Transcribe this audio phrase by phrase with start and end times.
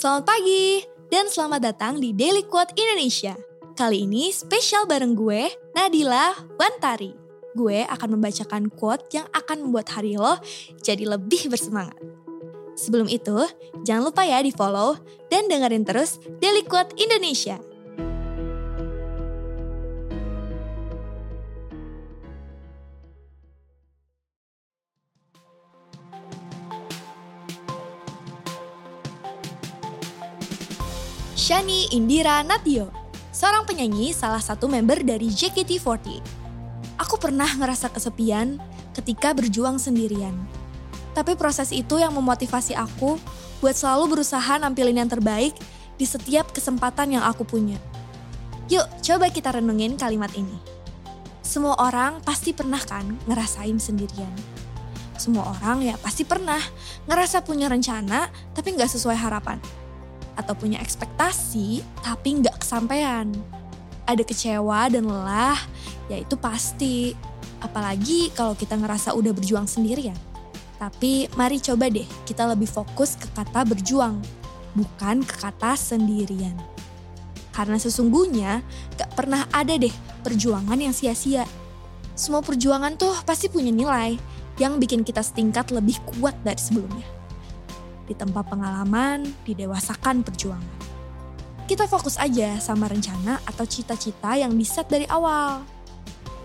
[0.00, 0.80] Selamat pagi
[1.12, 3.36] dan selamat datang di Daily Quote Indonesia.
[3.76, 7.12] Kali ini spesial bareng gue, Nadila Wantari.
[7.52, 10.40] Gue akan membacakan quote yang akan membuat hari lo
[10.80, 12.00] jadi lebih bersemangat.
[12.80, 13.44] Sebelum itu,
[13.84, 14.96] jangan lupa ya di follow
[15.28, 17.60] dan dengerin terus Daily Quote Indonesia.
[31.40, 32.92] Shani Indira Natio,
[33.32, 36.20] seorang penyanyi salah satu member dari JKT48.
[37.00, 38.60] Aku pernah ngerasa kesepian
[38.92, 40.36] ketika berjuang sendirian.
[41.16, 43.16] Tapi proses itu yang memotivasi aku
[43.64, 45.56] buat selalu berusaha nampilin yang terbaik
[45.96, 47.80] di setiap kesempatan yang aku punya.
[48.68, 50.60] Yuk, coba kita renungin kalimat ini.
[51.40, 54.36] Semua orang pasti pernah kan ngerasain sendirian.
[55.16, 56.60] Semua orang ya pasti pernah
[57.08, 59.56] ngerasa punya rencana tapi nggak sesuai harapan
[60.40, 63.28] atau punya ekspektasi tapi nggak kesampaian.
[64.08, 65.60] Ada kecewa dan lelah,
[66.10, 67.14] ya itu pasti.
[67.60, 70.16] Apalagi kalau kita ngerasa udah berjuang sendirian.
[70.80, 74.16] Tapi mari coba deh kita lebih fokus ke kata berjuang,
[74.72, 76.56] bukan ke kata sendirian.
[77.52, 78.64] Karena sesungguhnya
[78.96, 79.92] gak pernah ada deh
[80.24, 81.44] perjuangan yang sia-sia.
[82.16, 84.16] Semua perjuangan tuh pasti punya nilai
[84.56, 87.19] yang bikin kita setingkat lebih kuat dari sebelumnya
[88.10, 90.82] di tempat pengalaman, didewasakan perjuangan.
[91.70, 95.62] Kita fokus aja sama rencana atau cita-cita yang diset dari awal.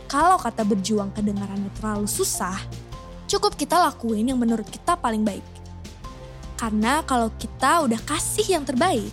[0.05, 2.61] Kalau kata berjuang kedengarannya terlalu susah,
[3.25, 5.41] cukup kita lakuin yang menurut kita paling baik.
[6.61, 9.09] Karena kalau kita udah kasih yang terbaik,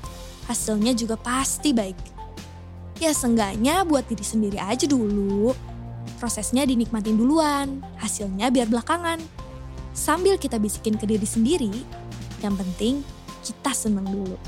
[0.52, 1.96] hasilnya juga pasti baik.
[3.00, 5.56] Ya seenggaknya buat diri sendiri aja dulu.
[6.20, 9.18] Prosesnya dinikmatin duluan, hasilnya biar belakangan.
[9.96, 11.72] Sambil kita bisikin ke diri sendiri,
[12.42, 13.06] yang penting
[13.42, 14.38] kita seneng dulu.